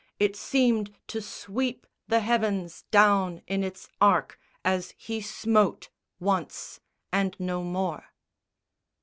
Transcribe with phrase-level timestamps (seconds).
[0.17, 5.89] It seemed to sweep the heavens Down in its arc as he smote,
[6.19, 6.79] once,
[7.11, 8.05] and no more.